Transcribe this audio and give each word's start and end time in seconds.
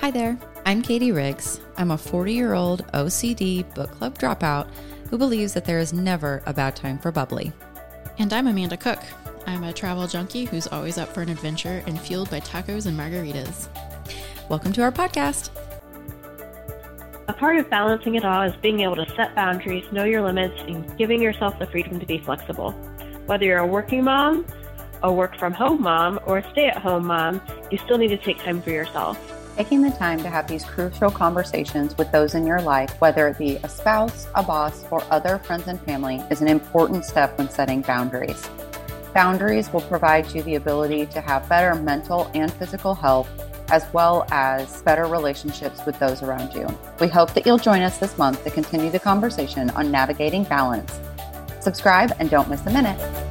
Hi 0.00 0.10
there, 0.10 0.38
I'm 0.64 0.80
Katie 0.80 1.12
Riggs. 1.12 1.60
I'm 1.76 1.90
a 1.90 1.98
40 1.98 2.32
year 2.32 2.54
old 2.54 2.86
OCD 2.94 3.74
book 3.74 3.90
club 3.90 4.18
dropout 4.18 4.70
who 5.10 5.18
believes 5.18 5.52
that 5.52 5.66
there 5.66 5.78
is 5.78 5.92
never 5.92 6.42
a 6.46 6.54
bad 6.54 6.74
time 6.74 6.98
for 6.98 7.12
bubbly. 7.12 7.52
And 8.18 8.32
I'm 8.32 8.46
Amanda 8.46 8.78
Cook. 8.78 8.98
I'm 9.46 9.62
a 9.62 9.74
travel 9.74 10.06
junkie 10.06 10.46
who's 10.46 10.66
always 10.66 10.96
up 10.96 11.12
for 11.12 11.20
an 11.20 11.28
adventure 11.28 11.84
and 11.86 12.00
fueled 12.00 12.30
by 12.30 12.40
tacos 12.40 12.86
and 12.86 12.98
margaritas. 12.98 13.68
Welcome 14.48 14.72
to 14.72 14.82
our 14.82 14.90
podcast. 14.90 15.50
A 17.28 17.34
part 17.34 17.58
of 17.58 17.68
balancing 17.68 18.14
it 18.14 18.24
all 18.24 18.40
is 18.40 18.56
being 18.62 18.80
able 18.80 18.96
to 18.96 19.14
set 19.14 19.34
boundaries, 19.34 19.84
know 19.92 20.04
your 20.04 20.22
limits, 20.22 20.58
and 20.66 20.96
giving 20.96 21.20
yourself 21.20 21.58
the 21.58 21.66
freedom 21.66 22.00
to 22.00 22.06
be 22.06 22.16
flexible. 22.16 22.72
Whether 23.26 23.44
you're 23.44 23.58
a 23.58 23.66
working 23.66 24.04
mom, 24.04 24.46
a 25.02 25.12
work 25.12 25.36
from 25.36 25.52
home 25.52 25.82
mom, 25.82 26.18
or 26.24 26.38
a 26.38 26.50
stay 26.52 26.68
at 26.68 26.78
home 26.78 27.04
mom, 27.06 27.42
you 27.70 27.76
still 27.76 27.98
need 27.98 28.08
to 28.08 28.16
take 28.16 28.38
time 28.38 28.62
for 28.62 28.70
yourself. 28.70 29.36
Taking 29.60 29.82
the 29.82 29.90
time 29.90 30.22
to 30.22 30.30
have 30.30 30.48
these 30.48 30.64
crucial 30.64 31.10
conversations 31.10 31.98
with 31.98 32.10
those 32.12 32.34
in 32.34 32.46
your 32.46 32.62
life, 32.62 32.98
whether 32.98 33.28
it 33.28 33.36
be 33.36 33.56
a 33.56 33.68
spouse, 33.68 34.26
a 34.34 34.42
boss, 34.42 34.86
or 34.90 35.04
other 35.10 35.36
friends 35.36 35.68
and 35.68 35.78
family, 35.82 36.24
is 36.30 36.40
an 36.40 36.48
important 36.48 37.04
step 37.04 37.36
when 37.36 37.50
setting 37.50 37.82
boundaries. 37.82 38.48
Boundaries 39.12 39.70
will 39.70 39.82
provide 39.82 40.32
you 40.34 40.42
the 40.44 40.54
ability 40.54 41.04
to 41.08 41.20
have 41.20 41.46
better 41.46 41.74
mental 41.74 42.30
and 42.32 42.50
physical 42.50 42.94
health, 42.94 43.28
as 43.70 43.84
well 43.92 44.26
as 44.30 44.80
better 44.80 45.04
relationships 45.04 45.84
with 45.84 45.98
those 45.98 46.22
around 46.22 46.54
you. 46.54 46.66
We 46.98 47.08
hope 47.08 47.34
that 47.34 47.44
you'll 47.44 47.58
join 47.58 47.82
us 47.82 47.98
this 47.98 48.16
month 48.16 48.42
to 48.44 48.50
continue 48.50 48.88
the 48.88 48.98
conversation 48.98 49.68
on 49.72 49.90
navigating 49.90 50.44
balance. 50.44 50.98
Subscribe 51.60 52.14
and 52.18 52.30
don't 52.30 52.48
miss 52.48 52.64
a 52.64 52.70
minute. 52.70 53.29